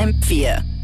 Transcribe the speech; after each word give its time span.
FM4. 0.00 0.79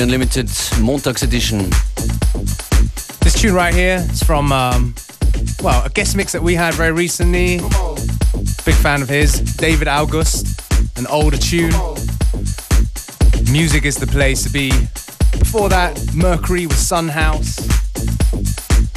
Unlimited 0.00 0.50
Montags 0.80 1.22
Edition. 1.22 1.58
This 3.20 3.34
tune 3.40 3.54
right 3.54 3.74
here 3.74 4.06
is 4.10 4.22
from, 4.22 4.52
um, 4.52 4.94
well, 5.62 5.84
a 5.84 5.90
guest 5.90 6.14
mix 6.14 6.32
that 6.32 6.42
we 6.42 6.54
had 6.54 6.74
very 6.74 6.92
recently. 6.92 7.58
Big 8.64 8.74
fan 8.76 9.02
of 9.02 9.08
his, 9.08 9.40
David 9.56 9.88
August, 9.88 10.60
an 10.98 11.06
older 11.08 11.36
tune. 11.36 11.72
Music 13.50 13.84
is 13.84 13.96
the 13.96 14.06
place 14.06 14.44
to 14.44 14.50
be. 14.50 14.70
Before 15.38 15.68
that, 15.68 15.98
Mercury 16.14 16.66
with 16.66 16.76
Sunhouse. 16.76 17.58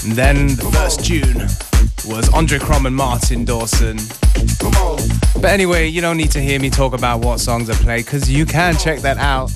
And 0.04 0.14
then 0.14 0.48
the 0.48 0.70
first 0.74 1.06
tune 1.06 1.48
was 2.12 2.32
Andre 2.34 2.60
Crom 2.60 2.86
and 2.86 2.96
Martin 2.96 3.46
Dawson. 3.46 3.98
But 5.42 5.52
anyway, 5.52 5.88
you 5.88 6.02
don't 6.02 6.18
need 6.18 6.32
to 6.32 6.42
hear 6.42 6.60
me 6.60 6.70
talk 6.70 6.94
about 6.94 7.24
what 7.24 7.40
songs 7.40 7.70
I 7.70 7.74
play 7.74 7.98
because 8.04 8.30
you 8.30 8.46
can 8.46 8.78
check 8.78 9.00
that 9.00 9.18
out 9.18 9.52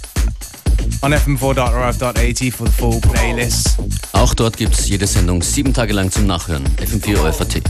on 1.01 1.11
fm4.orf.at 1.13 2.53
for 2.53 2.65
the 2.65 2.71
full 2.71 2.99
playlist. 3.01 3.77
Auch 4.13 4.33
dort 4.33 4.57
gibt 4.57 4.73
es 4.77 4.87
jede 4.87 5.07
Sendung 5.07 5.41
sieben 5.41 5.73
Tage 5.73 5.93
lang 5.93 6.11
zum 6.11 6.25
Nachhören. 6.25 6.63
FM4 6.77 7.17
OFAT. 7.27 7.61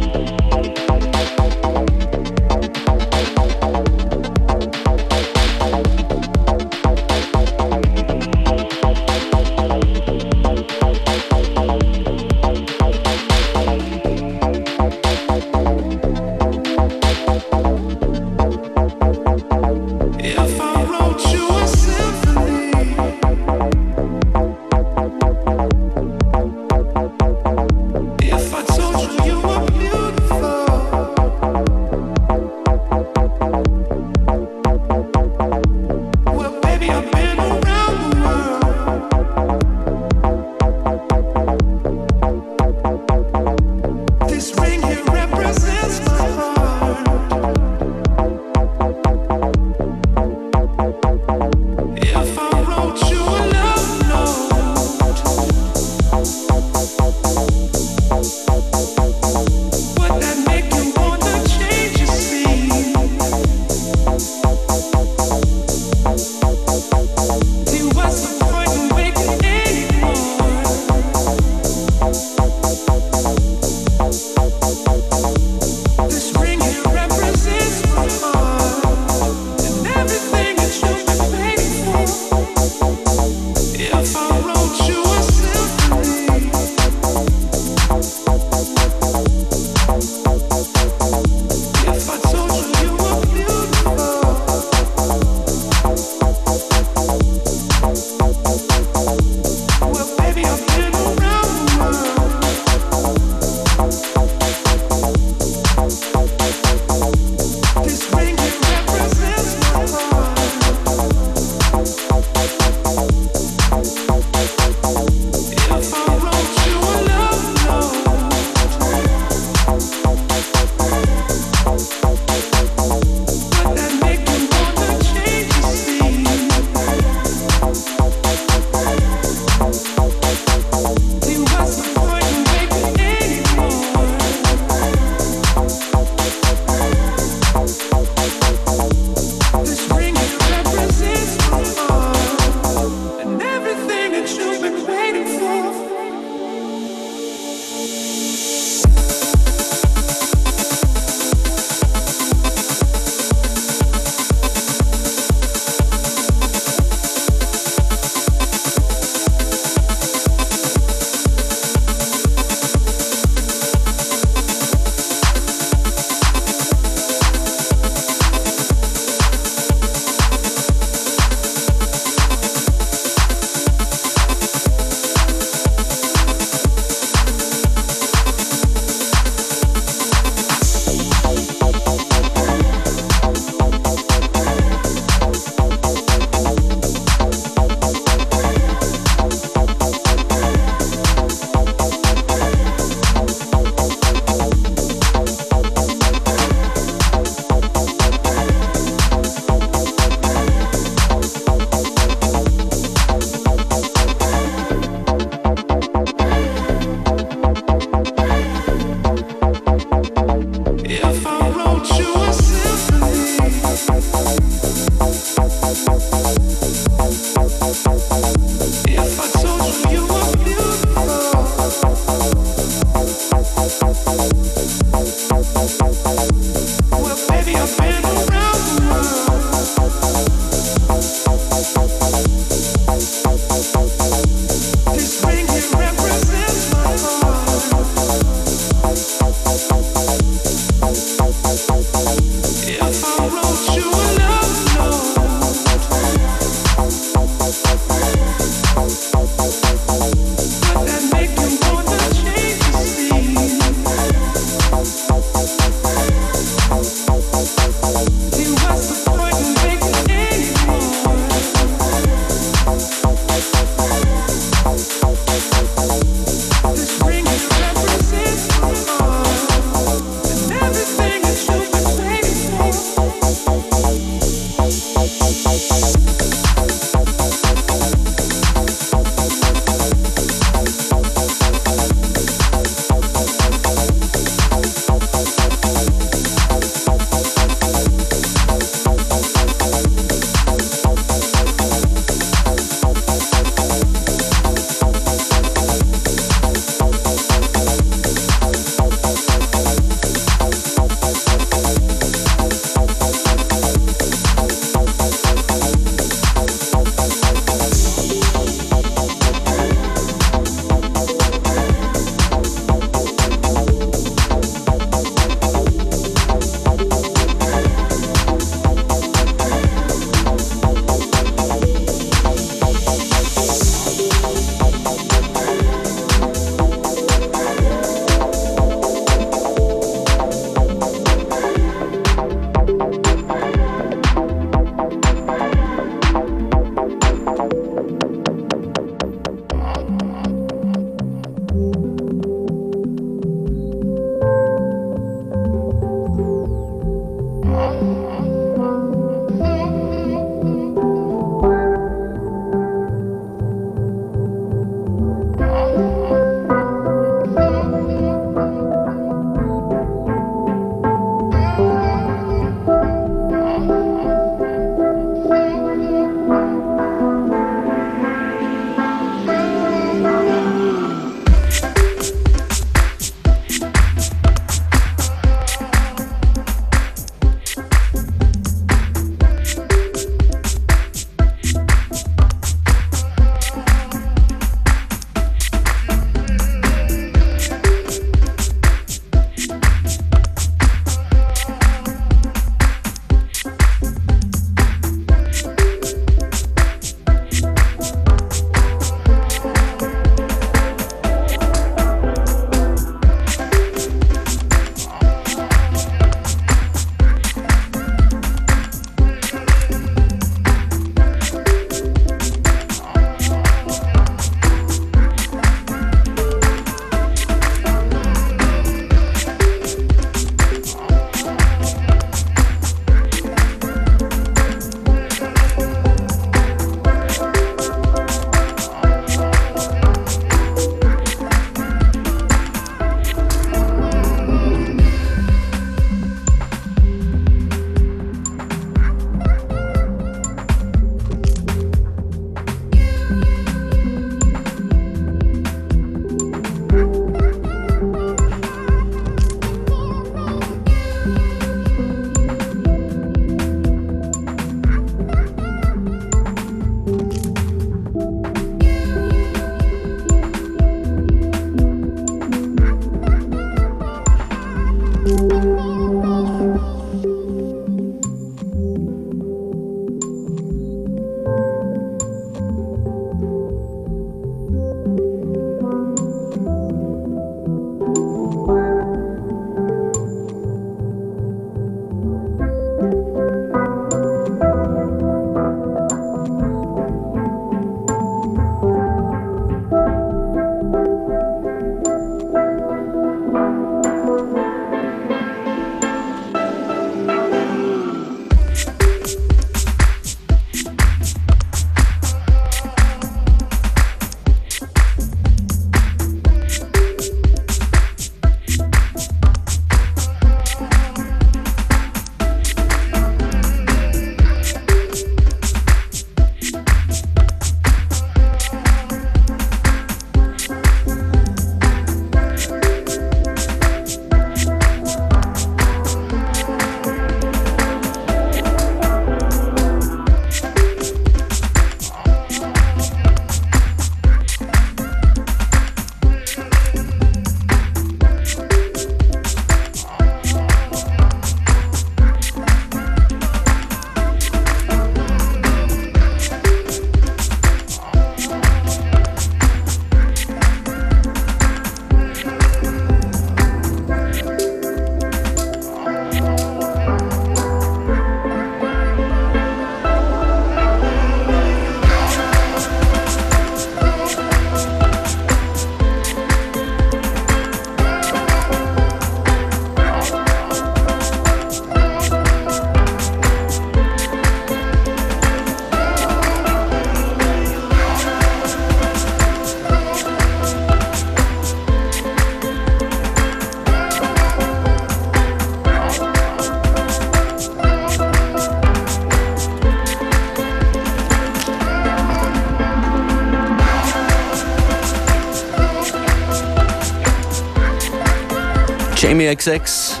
Jamie 599.18 599.34
XX, 599.34 600.00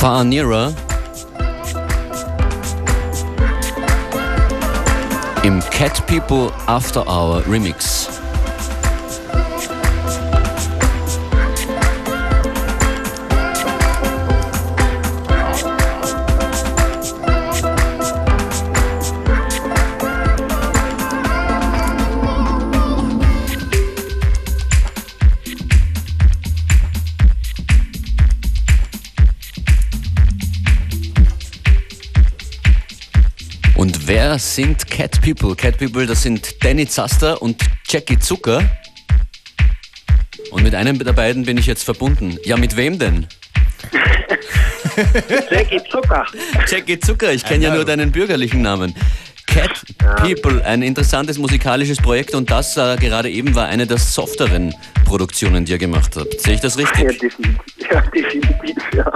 Far 0.00 0.24
Nearer 0.24 0.74
im 5.44 5.60
Cat 5.70 6.04
People 6.08 6.50
After 6.66 7.06
Hour 7.06 7.44
Remix. 7.46 7.95
Sind 34.38 34.90
Cat 34.90 35.20
People? 35.22 35.56
Cat 35.56 35.78
People, 35.78 36.06
das 36.06 36.22
sind 36.22 36.62
Danny 36.62 36.86
Zaster 36.86 37.40
und 37.40 37.62
Jackie 37.88 38.18
Zucker. 38.18 38.62
Und 40.50 40.62
mit 40.62 40.74
einem 40.74 40.98
der 40.98 41.12
beiden 41.12 41.44
bin 41.44 41.56
ich 41.56 41.66
jetzt 41.66 41.84
verbunden. 41.84 42.38
Ja, 42.44 42.56
mit 42.56 42.76
wem 42.76 42.98
denn? 42.98 43.26
Jackie 45.50 45.80
Zucker. 45.90 46.26
Jackie 46.68 46.98
Zucker, 46.98 47.32
ich 47.32 47.44
kenne 47.44 47.64
ja 47.64 47.74
nur 47.74 47.84
deinen 47.84 48.12
bürgerlichen 48.12 48.62
Namen. 48.62 48.94
Cat 49.46 49.70
People, 50.20 50.62
ein 50.64 50.82
interessantes 50.82 51.38
musikalisches 51.38 51.96
Projekt 51.98 52.34
und 52.34 52.50
das 52.50 52.76
äh, 52.76 52.96
gerade 52.96 53.30
eben 53.30 53.54
war 53.54 53.68
eine 53.68 53.86
der 53.86 53.98
softeren 53.98 54.74
Produktionen, 55.06 55.64
die 55.64 55.72
ihr 55.72 55.78
gemacht 55.78 56.14
habt. 56.16 56.40
Sehe 56.40 56.54
ich 56.54 56.60
das 56.60 56.76
richtig? 56.76 57.04
Ja, 57.04 57.12
definitiv. 57.12 57.58
Ja, 57.90 58.00
definitiv, 58.00 58.76
ja. 58.94 59.12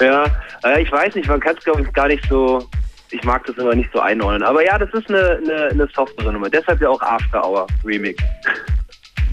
Ja, 0.00 0.24
äh, 0.64 0.82
ich 0.82 0.90
weiß 0.90 1.14
nicht, 1.14 1.28
man 1.28 1.40
kann 1.40 1.56
es 1.56 1.64
glaube 1.64 1.82
ich 1.82 1.92
gar 1.92 2.08
nicht 2.08 2.24
so, 2.28 2.68
ich 3.12 3.24
mag 3.24 3.44
das 3.46 3.56
immer 3.56 3.74
nicht 3.74 3.90
so 3.92 4.00
einordnen. 4.00 4.42
Aber 4.42 4.64
ja, 4.64 4.78
das 4.78 4.90
ist 4.92 5.08
eine, 5.08 5.40
eine, 5.42 5.68
eine 5.70 5.88
softere 5.94 6.32
Nummer. 6.32 6.48
Deshalb 6.48 6.80
ja 6.80 6.88
auch 6.88 7.00
After 7.00 7.44
Hour 7.44 7.66
Remix. 7.84 8.22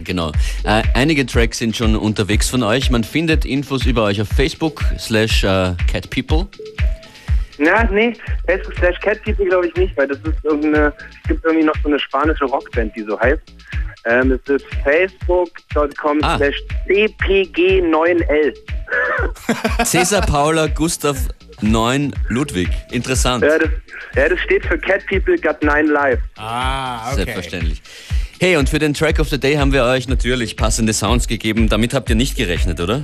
Genau. 0.03 0.31
Äh, 0.63 0.83
einige 0.93 1.25
Tracks 1.25 1.57
sind 1.57 1.75
schon 1.75 1.95
unterwegs 1.95 2.49
von 2.49 2.63
euch. 2.63 2.89
Man 2.89 3.03
findet 3.03 3.45
Infos 3.45 3.85
über 3.85 4.03
euch 4.03 4.21
auf 4.21 4.27
Facebook 4.27 4.83
slash 4.97 5.43
äh, 5.43 5.73
catpeople. 5.91 6.47
Ja, 7.57 7.83
nee, 7.91 8.13
Facebook 8.47 8.75
slash 8.77 8.99
Cat 8.99 9.21
People 9.23 9.45
glaube 9.45 9.67
ich 9.67 9.75
nicht, 9.75 9.97
weil 9.97 10.07
das 10.07 10.17
ist 10.19 10.43
irgendeine, 10.43 10.93
es 11.23 11.27
gibt 11.29 11.43
irgendwie 11.45 11.65
noch 11.65 11.75
so 11.81 11.89
eine 11.89 11.99
spanische 11.99 12.45
Rockband, 12.45 12.95
die 12.95 13.03
so 13.03 13.19
heißt. 13.19 13.41
Ähm, 14.05 14.31
es 14.31 14.41
ist 14.49 14.65
facebook.com 14.83 16.19
Ah. 16.23 16.37
slash 16.37 16.55
cpg9l. 16.87 18.53
Cäsar 19.83 20.21
Paula 20.21 20.67
Gustav 20.67 21.17
9 21.61 22.13
Ludwig. 22.29 22.69
Interessant. 22.91 23.43
Ja 23.43 23.57
das, 23.57 23.69
ja, 24.15 24.29
das 24.29 24.39
steht 24.41 24.65
für 24.65 24.77
Cat 24.77 25.05
People 25.07 25.37
Got 25.37 25.61
Nine 25.63 25.91
Lives. 25.91 26.21
Ah, 26.37 27.07
okay. 27.07 27.15
Selbstverständlich. 27.17 27.81
Hey, 28.39 28.55
und 28.57 28.69
für 28.69 28.77
den 28.79 28.93
Track 28.93 29.19
of 29.19 29.29
the 29.29 29.39
Day 29.39 29.55
haben 29.55 29.73
wir 29.73 29.83
euch 29.83 30.07
natürlich 30.07 30.55
passende 30.55 30.93
Sounds 30.93 31.27
gegeben. 31.27 31.69
Damit 31.69 31.93
habt 31.95 32.07
ihr 32.09 32.15
nicht 32.15 32.37
gerechnet, 32.37 32.79
oder? 32.79 33.01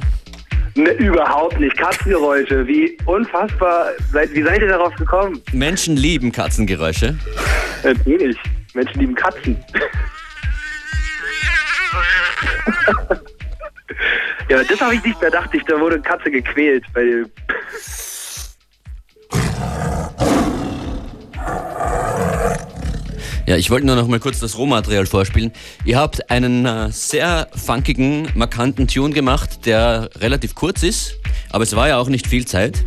Ne, 0.76 0.90
überhaupt 0.94 1.60
nicht. 1.60 1.78
Katzengeräusche, 1.78 2.66
wie 2.68 2.98
unfassbar. 3.06 3.92
Seid, 4.12 4.34
wie 4.34 4.42
seid 4.42 4.60
ihr 4.62 4.70
darauf 4.70 4.96
gekommen? 4.96 5.40
Menschen 5.52 5.96
lieben 5.96 6.32
Katzengeräusche. 6.32 7.16
Natürlich. 7.84 8.36
Menschen 8.74 9.00
lieben 9.00 9.14
Katzen. 9.14 9.56
ja, 14.50 14.64
das 14.64 14.82
habe 14.82 14.96
ich 14.96 15.04
nicht 15.04 15.22
mehr 15.22 15.30
dachte 15.30 15.58
ich, 15.58 15.64
da 15.66 15.80
wurde 15.80 15.94
eine 15.96 16.04
Katze 16.04 16.32
gequält. 16.32 16.84
Weil, 16.94 17.28
Ja, 23.46 23.58
ich 23.58 23.70
wollte 23.70 23.86
nur 23.86 23.98
noch 23.98 24.08
mal 24.08 24.20
kurz 24.20 24.40
das 24.40 24.58
Rohmaterial 24.58 25.06
vorspielen. 25.06 25.52
Ihr 25.84 25.98
habt 25.98 26.30
einen 26.32 26.66
äh, 26.66 26.90
sehr 26.92 27.50
funkigen, 27.54 28.30
markanten 28.36 28.88
Tune 28.88 29.14
gemacht, 29.14 29.66
der 29.66 30.10
relativ 30.20 30.56
kurz 30.56 30.82
ist, 30.82 31.20
aber 31.52 31.64
es 31.64 31.76
war 31.76 31.90
ja 31.90 31.98
auch 31.98 32.08
nicht 32.08 32.26
viel 32.28 32.46
Zeit. 32.46 32.86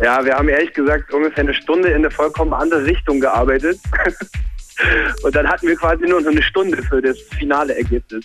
ja, 0.00 0.24
wir 0.24 0.34
haben 0.34 0.48
ehrlich 0.48 0.72
gesagt 0.72 1.12
ungefähr 1.12 1.42
eine 1.42 1.54
Stunde 1.54 1.88
in 1.88 1.96
eine 1.96 2.10
vollkommen 2.10 2.52
andere 2.52 2.84
Richtung 2.84 3.20
gearbeitet. 3.20 3.80
Und 5.24 5.34
dann 5.34 5.48
hatten 5.48 5.66
wir 5.66 5.74
quasi 5.74 6.06
nur 6.06 6.20
noch 6.20 6.30
eine 6.30 6.42
Stunde 6.42 6.80
für 6.84 7.02
das 7.02 7.18
finale 7.36 7.76
Ergebnis. 7.76 8.24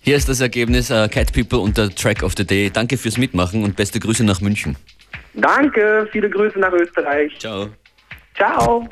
Hier 0.00 0.16
ist 0.16 0.28
das 0.28 0.40
Ergebnis 0.40 0.90
äh, 0.90 1.08
Cat 1.08 1.32
People 1.32 1.60
und 1.60 1.78
der 1.78 1.88
Track 1.90 2.24
of 2.24 2.32
the 2.36 2.44
Day. 2.44 2.68
Danke 2.68 2.98
fürs 2.98 3.16
Mitmachen 3.16 3.62
und 3.62 3.76
beste 3.76 4.00
Grüße 4.00 4.24
nach 4.24 4.40
München. 4.40 4.76
Danke, 5.34 6.08
viele 6.10 6.28
Grüße 6.28 6.58
nach 6.58 6.72
Österreich. 6.72 7.38
Ciao. 7.38 7.68
Ciao. 8.34 8.88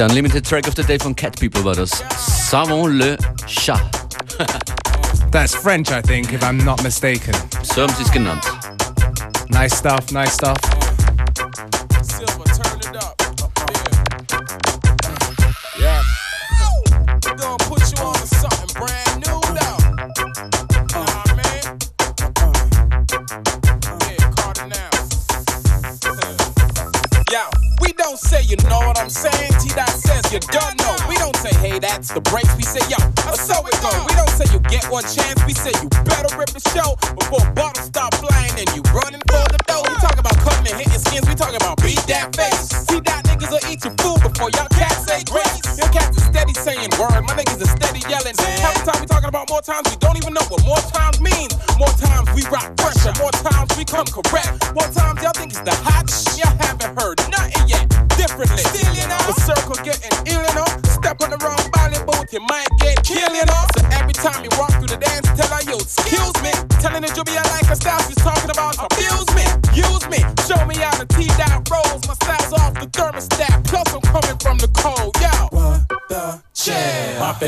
Der 0.00 0.06
Unlimited 0.06 0.46
Track 0.46 0.66
of 0.66 0.74
the 0.74 0.82
Day 0.82 0.98
von 0.98 1.14
Cat 1.14 1.38
People 1.38 1.62
war 1.62 1.74
das. 1.74 2.02
Savon 2.48 2.96
le 2.96 3.18
Chat. 3.46 3.82
That's 5.30 5.54
French, 5.54 5.90
I 5.90 6.00
think, 6.00 6.32
if 6.32 6.42
I'm 6.42 6.64
not 6.64 6.82
mistaken. 6.82 7.34
So 7.62 7.82
haben 7.82 7.92
sie 7.94 8.04
es 8.04 8.10
genannt. 8.10 8.42
Nice 9.50 9.76
stuff, 9.76 10.10
nice 10.10 10.32
stuff. 10.36 10.56
You 30.32 30.38
don't 30.38 30.78
know. 30.78 30.94
We 31.08 31.16
don't 31.16 31.34
say 31.36 31.52
hey 31.58 31.78
that's 31.78 32.08
the 32.14 32.20
breaks. 32.20 32.54
We 32.56 32.62
say 32.62 32.80
yo, 32.88 32.98
so 33.34 33.66
it 33.66 33.74
go. 33.82 33.90
We 34.06 34.14
don't 34.14 34.30
say 34.30 34.46
you 34.52 34.60
get 34.70 34.84
one 34.90 35.02
chance. 35.02 35.42
We 35.44 35.54
say 35.54 35.72
you 35.82 35.89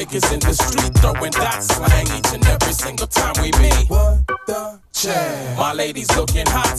baker's 0.04 0.32
in 0.32 0.40
the 0.40 0.54
street 0.54 0.92
throwing 0.98 1.32
that 1.32 1.62
slang 1.62 2.06
each 2.18 2.34
and 2.34 2.44
every 2.46 2.72
single 2.72 3.06
time 3.06 3.34
we 3.40 3.50
meet. 3.62 3.88
What 3.88 4.26
the 4.46 4.78
chill? 4.92 5.56
My 5.56 5.72
lady's 5.72 6.10
looking 6.16 6.46
hot, 6.46 6.71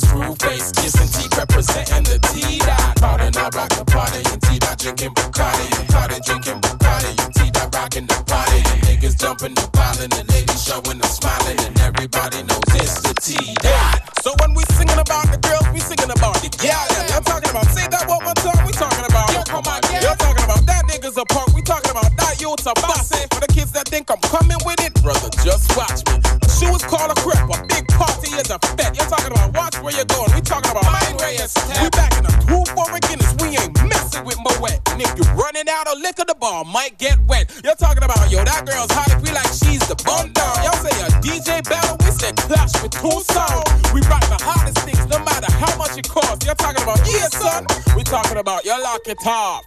a 32.04 32.34
for 32.74 32.90
a 32.90 33.00
Guinness, 33.00 33.34
we 33.40 33.58
ain't 33.58 33.74
messing 33.88 34.26
with 34.26 34.38
Moet. 34.40 34.80
And 34.92 35.02
if 35.02 35.12
you're 35.18 35.34
running 35.36 35.68
out 35.70 35.88
of 35.88 36.00
liquor, 36.00 36.26
the 36.26 36.36
ball 36.36 36.64
might 36.66 36.98
get 36.98 37.18
wet. 37.28 37.52
You're 37.64 37.76
talking 37.76 38.04
about, 38.04 38.32
yo, 38.32 38.44
that 38.44 38.66
girl's 38.66 38.92
hot, 38.92 39.10
if 39.12 39.22
we 39.22 39.32
like 39.32 39.54
she's 39.54 39.84
the 39.88 39.96
bum 40.06 40.32
down. 40.34 40.56
Y'all 40.64 40.80
say 40.82 40.94
a 41.06 41.10
DJ 41.22 41.64
battle, 41.64 41.98
we 42.02 42.12
say 42.12 42.32
clash 42.34 42.74
with 42.82 42.92
two 42.92 43.20
songs. 43.32 43.70
We 43.94 44.02
rock 44.10 44.26
the 44.28 44.40
hottest 44.42 44.80
things, 44.86 45.06
no 45.08 45.20
matter 45.24 45.52
how 45.62 45.76
much 45.78 45.98
it 45.98 46.10
costs. 46.10 46.46
You're 46.46 46.56
talking 46.56 46.84
about, 46.84 47.00
yeah, 47.08 47.30
son, 47.30 47.66
we 47.96 48.04
talking 48.04 48.38
about, 48.38 48.66
you 48.66 48.76
lock 48.82 49.08
it 49.08 49.18
off. 49.26 49.64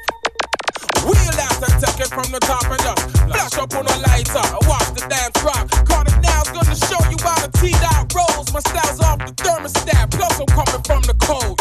Wheel 1.07 1.39
out 1.39 1.63
and 1.63 1.75
take 1.79 2.01
it 2.03 2.11
from 2.11 2.27
the 2.33 2.41
top 2.41 2.67
and 2.67 2.83
just 2.83 3.01
flash 3.31 3.55
up 3.59 3.75
on 3.75 3.87
a 3.87 3.97
lighter. 4.11 4.43
Watch 4.67 4.91
the 4.99 5.07
dance 5.07 5.39
rock. 5.45 5.71
It 6.07 6.23
now's 6.23 6.51
gonna 6.51 6.75
show 6.75 6.99
you 7.11 7.19
how 7.23 7.47
to 7.47 7.51
tee 7.61 7.75
out 7.95 8.13
rolls. 8.15 8.53
My 8.53 8.61
style's 8.61 9.01
off 9.01 9.19
the 9.19 9.33
thermostat. 9.39 10.11
Plus 10.11 10.41
I'm 10.41 10.47
coming 10.47 10.83
from 10.83 11.03
the 11.03 11.15
cold. 11.23 11.56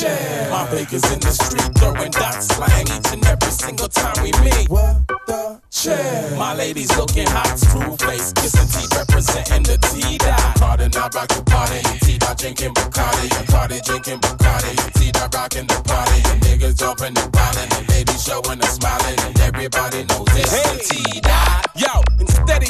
Yeah. 0.00 0.08
What 0.08 0.16
the 0.16 0.36
chill? 0.40 0.50
My 0.50 0.70
baker's 0.70 1.12
in 1.12 1.20
the 1.20 1.30
street 1.30 1.78
throwing 1.78 2.12
that 2.12 2.42
slang 2.42 2.86
each 2.88 3.12
and 3.12 3.24
every 3.26 3.50
single 3.50 3.88
time 3.88 4.14
we 4.22 4.32
meet. 4.40 4.68
What 4.68 5.06
the 5.26 5.60
chill? 5.70 6.38
My 6.38 6.54
lady's 6.54 6.94
looking 6.96 7.26
hot, 7.26 7.58
screw 7.58 7.96
face, 7.96 8.32
kissing 8.32 8.68
teeth, 8.68 8.92
representing 8.96 9.62
the 9.64 9.78
T-Dot. 9.78 10.56
Cardi, 10.56 10.84
I 10.84 11.08
rock 11.14 11.28
the 11.28 11.42
party. 11.44 11.80
T-Dot 12.04 12.38
drinking 12.38 12.74
Bacardi. 12.74 13.28
And 13.38 13.48
Cardi 13.48 13.80
drinking 13.84 14.20
Bacardi. 14.20 14.72
And 14.84 14.94
T-Dot 14.94 15.34
rocking 15.34 15.66
the 15.66 15.80
party. 15.84 16.20
And 16.30 16.40
niggas 16.42 16.78
jumping 16.78 17.16
and 17.16 17.32
wildin'. 17.32 17.78
And 17.78 17.88
ladies 17.88 18.22
showing 18.24 18.60
and 18.60 18.64
smiling. 18.64 19.18
And 19.20 19.40
everybody 19.40 20.04
knows 20.04 20.28
it's 20.32 20.50
the 20.50 20.94
T-Dot. 20.94 21.23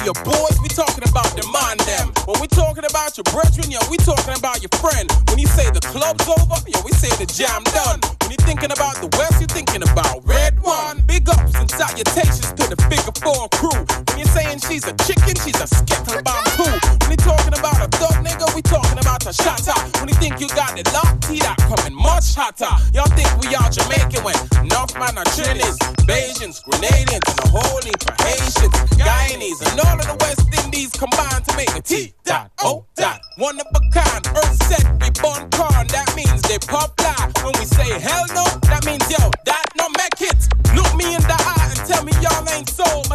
Your 0.04 0.12
boys, 0.20 0.60
we 0.60 0.68
talking 0.68 1.08
about 1.08 1.32
them 1.32 1.48
on 1.56 1.78
them. 1.88 2.12
When 2.28 2.38
we 2.38 2.46
talking 2.46 2.84
about 2.84 3.16
your 3.16 3.24
brethren, 3.32 3.70
yo, 3.72 3.80
we 3.88 3.96
talking 3.96 4.36
about 4.36 4.60
your 4.60 4.68
friend. 4.76 5.08
When 5.32 5.38
you 5.38 5.46
say 5.46 5.64
the 5.72 5.80
club's 5.80 6.28
over, 6.28 6.60
yo, 6.68 6.76
we 6.84 6.92
say 6.92 7.08
the 7.16 7.24
jam 7.24 7.64
done. 7.72 8.04
When 8.20 8.32
you 8.32 8.36
thinking 8.44 8.68
about 8.68 9.00
the 9.00 9.08
West, 9.16 9.40
you 9.40 9.48
thinking 9.48 9.80
about 9.80 10.20
Red 10.28 10.60
One. 10.60 11.00
Big 11.08 11.26
ups 11.30 11.56
and 11.56 11.70
salutations 11.70 12.52
to 12.52 12.68
the 12.68 12.76
figure 12.84 13.16
four 13.24 13.48
crew. 13.56 13.80
When 14.12 14.20
you're 14.20 14.34
saying 14.36 14.60
she's 14.68 14.84
a 14.84 14.92
chicken, 15.08 15.40
she's 15.40 15.56
a 15.56 15.66
skittle 15.72 16.20
bomb 16.20 16.44
too. 16.60 16.68
When 17.00 17.16
you 17.16 17.20
talking 17.24 17.56
about 17.56 17.80
a 17.80 17.88
thug 17.96 18.20
nigga, 18.20 18.52
we 18.54 18.60
talking 18.60 19.00
about 19.00 19.24
a 19.24 19.32
shotter. 19.32 19.73
You 20.08 20.14
think 20.20 20.38
you 20.38 20.48
got 20.48 20.76
the 20.76 20.84
locked, 20.92 21.28
T-Dot 21.28 21.56
coming 21.64 21.96
much 21.96 22.34
hotter. 22.36 22.68
Y'all 22.92 23.08
think 23.16 23.28
we 23.40 23.54
all 23.56 23.70
Jamaican 23.72 24.20
when 24.20 24.36
North 24.68 24.92
man 25.00 25.16
are 25.16 25.24
Trinis, 25.32 25.80
Bajans, 26.04 26.60
Grenadians, 26.60 27.24
and 27.24 27.40
a 27.40 27.48
whole 27.48 27.80
heap 27.80 28.04
of 28.04 28.16
Haitians, 28.20 28.76
Guyanese, 29.00 29.64
and 29.64 29.80
all 29.80 29.96
of 29.96 30.04
the 30.04 30.16
West 30.20 30.44
Indies 30.64 30.92
combined 30.92 31.44
to 31.48 31.56
make 31.56 31.72
a 31.74 31.80
T-Dot, 31.80 32.50
O 32.60 32.84
dot. 32.96 33.20
One 33.38 33.58
of 33.58 33.66
a 33.74 33.80
kind, 33.96 34.26
earth 34.36 34.62
set, 34.68 34.84
we 35.00 35.08
born 35.24 35.48
corn, 35.50 35.88
that 35.88 36.12
means 36.14 36.42
they 36.42 36.58
pop 36.58 37.00
fly. 37.00 37.16
When 37.42 37.56
we 37.58 37.64
say 37.64 37.98
hell 37.98 38.26
no, 38.36 38.44
that 38.68 38.84
means 38.84 39.08
yo, 39.08 39.30
that 39.48 39.66
no 39.76 39.88
make 39.96 40.20
it. 40.20 40.40
Look 40.76 40.92
me 41.00 41.16
in 41.16 41.22
the 41.24 41.38
eye 41.38 41.72
and 41.72 41.80
tell 41.88 42.04
me 42.04 42.12
y'all 42.20 42.44
ain't 42.52 42.68
sold. 42.68 43.08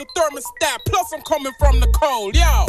My 0.00 0.06
style's 0.06 0.44
off 0.44 0.44
the 0.60 0.64
thermostat, 0.64 0.78
plus 0.86 1.12
I'm 1.12 1.20
coming 1.22 1.52
from 1.58 1.80
the 1.80 1.86
cold, 1.88 2.34
yo. 2.34 2.64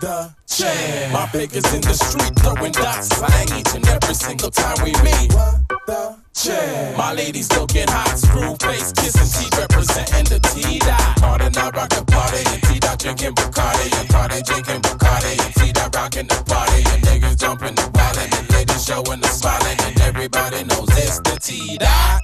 The 0.00 0.34
chair. 0.46 1.10
My 1.10 1.26
baker's 1.32 1.72
in 1.72 1.80
the 1.80 1.94
street 1.94 2.32
throwing 2.40 2.72
dots 2.72 3.08
slang 3.08 3.48
each 3.58 3.74
and 3.74 3.86
every 3.88 4.14
single 4.14 4.50
time 4.50 4.76
we 4.84 4.92
meet. 5.02 5.32
What 5.32 5.64
The 5.86 6.16
chair. 6.34 6.94
My 6.96 7.14
lady's 7.14 7.50
looking 7.52 7.88
hot, 7.88 8.18
screw 8.18 8.56
face, 8.60 8.92
kissing 8.92 9.24
teeth, 9.24 9.56
representing 9.58 10.24
the 10.24 10.40
T-Dot. 10.40 11.16
Cardi, 11.16 11.44
I 11.56 11.70
rock 11.70 11.88
the 11.90 12.04
party, 12.04 12.42
and 12.44 12.62
T-Dot 12.62 12.98
drinking 12.98 13.34
Bacardi, 13.34 14.00
and 14.00 14.08
Cardi 14.08 14.42
drinking 14.42 14.82
Bacardi, 14.82 15.32
and 15.44 15.54
T-Dot 15.54 15.94
rocking 15.94 16.26
the 16.26 16.42
party, 16.44 16.82
and 16.92 17.02
niggas 17.04 17.40
jumping 17.40 17.74
the 17.74 17.88
wildin', 17.96 18.36
and 18.36 18.48
the 18.48 18.52
ladies 18.52 18.84
showing 18.84 19.20
the 19.20 19.28
smiling, 19.28 19.78
and 19.80 20.00
everybody 20.00 20.64
knows 20.64 20.88
it's 20.92 21.20
the 21.20 21.38
T-Dot. 21.40 22.20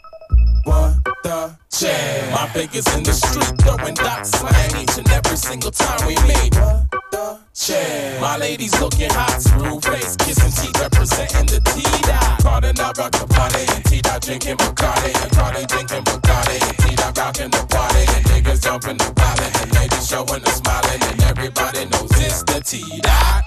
What 0.65 1.05
the 1.23 1.62
My 1.83 2.49
biggest 2.55 2.95
in 2.97 3.03
the 3.03 3.13
street, 3.13 3.59
throwing 3.63 3.95
dot 3.95 4.25
slang 4.25 4.71
each 4.81 4.97
and 4.99 5.11
every 5.11 5.37
single 5.37 5.73
time 5.73 6.07
we 6.07 6.15
meet. 6.31 6.55
My 8.21 8.37
lady's 8.39 8.79
looking 8.81 9.11
hot, 9.11 9.43
screw 9.43 9.81
face, 9.81 10.15
kissing 10.15 10.53
teeth, 10.53 10.79
representing 10.79 11.47
the 11.47 11.59
T-Dot. 11.59 12.39
Cardi, 12.43 12.69
I 12.69 12.93
rock 12.97 13.11
the 13.11 13.27
party, 13.27 13.67
and 13.75 13.85
T-Dot 13.85 14.23
drinking 14.23 14.59
Bacardi, 14.59 15.11
and 15.25 15.33
Cardi 15.33 15.67
drinking 15.67 16.05
Bacardi, 16.05 16.61
T-Dot 16.87 17.19
rocking 17.19 17.51
the 17.51 17.67
party, 17.67 18.07
and 18.15 18.27
niggas 18.27 18.63
jumping 18.63 18.99
the 18.99 19.13
violin, 19.19 19.51
and 19.61 19.75
ladies 19.75 20.07
showing 20.07 20.43
the 20.43 20.51
smiling, 20.51 21.03
and 21.03 21.23
everybody 21.23 21.85
knows 21.87 22.15
it's 22.23 22.45
the 22.45 22.63
T-Dot. 22.63 23.42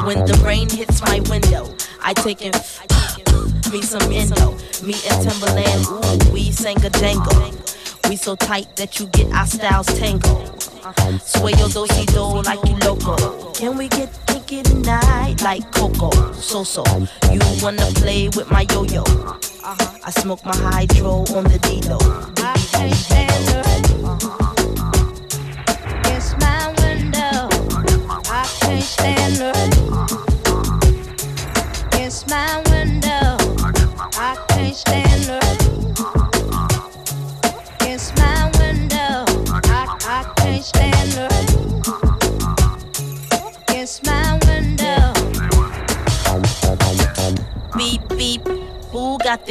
When 0.00 0.24
the 0.24 0.40
rain 0.44 0.70
hits 0.70 1.02
my 1.02 1.20
window, 1.28 1.68
I 2.02 2.14
take 2.14 2.40
it. 2.40 2.54
me 3.70 3.82
some 3.82 4.10
endo. 4.10 4.52
Me 4.82 4.94
and 5.08 5.20
Timbaland, 5.22 6.28
ooh, 6.28 6.32
we 6.32 6.50
sang 6.50 6.82
a 6.84 6.90
jangle. 6.90 7.52
We 8.08 8.16
so 8.16 8.34
tight 8.34 8.74
that 8.76 8.98
you 8.98 9.06
get 9.08 9.30
our 9.32 9.46
styles 9.46 9.86
tangled. 9.86 10.62
Sway 11.20 11.52
your 11.52 11.68
dosey 11.68 12.06
do 12.06 12.42
like 12.42 12.64
you 12.66 12.76
loco. 12.78 13.52
Can 13.52 13.76
we 13.76 13.88
get 13.88 14.08
kinky 14.26 14.62
tonight 14.62 15.42
like 15.42 15.70
Coco? 15.72 16.10
So 16.32 16.64
so, 16.64 16.84
you 17.30 17.40
wanna 17.62 17.86
play 17.94 18.28
with 18.30 18.50
my 18.50 18.66
yo 18.72 18.84
yo? 18.84 19.04
I 19.62 20.10
smoke 20.10 20.44
my 20.44 20.56
hydro 20.56 21.24
on 21.36 21.44
the 21.44 21.58
D-Lo. 21.62 21.98
I 22.38 22.56
can't. 22.72 24.51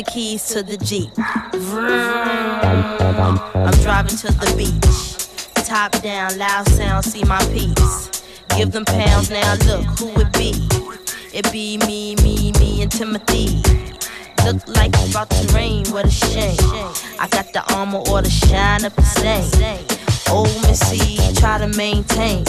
Keys 0.04 0.44
to 0.50 0.64
the 0.64 0.78
Jeep? 0.78 1.12
Vroom. 1.54 1.88
I'm 3.56 3.74
driving 3.82 4.16
to 4.18 4.28
the 4.28 4.54
beach. 4.58 5.66
Top 5.66 5.92
down, 6.02 6.38
loud 6.38 6.68
sound, 6.70 7.06
see 7.06 7.24
my 7.24 7.44
piece. 7.46 8.21
Give 8.58 8.72
them 8.72 8.86
pounds 8.86 9.30
now, 9.30 9.56
look 9.66 9.86
who 9.98 10.10
it 10.20 10.32
be. 10.34 10.68
It 11.34 11.52
be 11.52 11.78
me, 11.78 12.16
me, 12.18 12.52
me, 12.60 12.82
and 12.82 12.92
Timothy. 12.92 13.62
Look 14.46 14.68
like 14.68 14.92
it's 14.94 15.12
about 15.12 15.30
to 15.30 15.54
rain, 15.54 15.86
what 15.92 16.06
a 16.06 16.12
shame. 16.12 16.58
I 17.20 17.28
got 17.30 17.54
the 17.54 17.64
armor 17.74 18.00
or 18.10 18.22
the 18.22 18.30
shine 18.30 18.86
up 18.86 18.96
the 18.96 19.04
same. 19.04 19.50
Old 20.30 20.50
Missy, 20.64 21.18
try 21.40 21.58
to 21.58 21.68
maintain. 21.68 22.44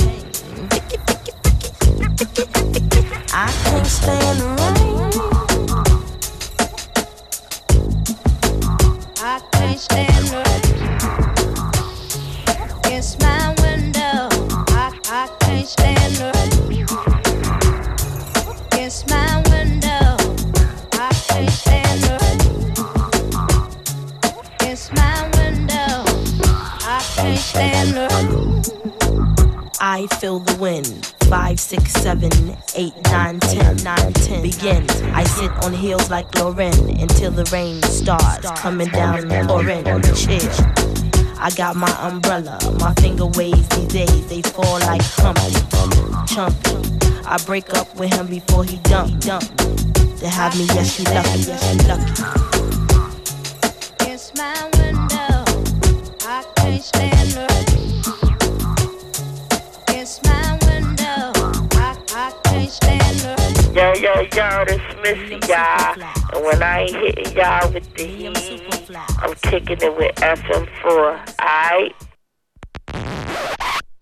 I 3.35 3.51
can't 3.65 3.87
stand 3.87 4.41
the 4.41 4.49
rain. 4.59 5.13
I 9.19 9.41
can't 9.53 9.79
stand 9.79 10.27
the 10.27 10.37
rain. 10.37 10.52
I 29.85 30.07
feel 30.19 30.41
the 30.41 30.57
wind. 30.57 31.15
Five, 31.29 31.61
six, 31.61 31.93
seven, 31.93 32.31
eight, 32.75 32.95
nine, 33.05 33.39
ten, 33.41 33.77
nine, 33.85 34.13
ten. 34.15 34.43
Begin. 34.43 34.89
I 35.15 35.23
sit 35.25 35.51
on 35.65 35.73
heels 35.73 36.11
like 36.11 36.29
Lauryn 36.33 37.01
until 37.01 37.31
the 37.31 37.45
rain 37.53 37.81
starts 37.83 38.51
coming 38.61 38.89
down 38.89 39.31
orange. 39.51 40.07
Chill. 40.17 40.82
I 41.45 41.51
got 41.51 41.75
my 41.75 41.91
umbrella. 42.07 42.57
My 42.79 42.95
finger 42.95 43.27
waves 43.27 43.69
these 43.71 43.89
days. 43.89 44.27
They 44.29 44.43
fall 44.43 44.79
like 44.79 45.03
Humpty. 45.03 45.51
Chumpy. 46.33 47.27
I 47.27 47.37
break 47.45 47.75
up 47.75 47.93
with 47.97 48.15
him 48.15 48.29
before 48.29 48.63
he 48.63 48.77
dump. 48.85 49.19
Dump. 49.23 49.43
To 50.21 50.29
have 50.29 50.57
me, 50.57 50.67
yes, 50.67 51.01
you 51.01 51.05
lucky. 51.07 51.41
Yes, 51.41 51.75
you 51.75 51.83
lucky. 51.89 52.13
It's 54.09 54.33
my 54.37 54.71
window. 54.79 55.45
I 56.25 56.45
can't 56.55 56.81
stand 56.81 57.35
rain. 57.35 58.03
It's 59.89 60.23
my 60.23 60.59
window. 60.69 61.33
I, 61.75 61.99
I 62.15 62.33
can't 62.45 62.71
stand 62.71 63.23
rain. 63.25 63.42
Yo, 63.73 63.95
yo, 63.95 64.21
yo, 64.21 64.65
this 64.67 64.83
Missy, 65.03 65.39
y'all. 65.49 65.97
And 66.35 66.45
when 66.45 66.63
I 66.63 66.81
ain't 66.81 66.95
hitting 66.95 67.35
y'all 67.35 67.73
with 67.73 67.95
the 67.95 68.05
heat. 68.05 68.61
I'm 69.19 69.35
kicking 69.37 69.79
it 69.81 69.97
with 69.97 70.15
FM4, 70.17 71.41
alright? 71.41 71.95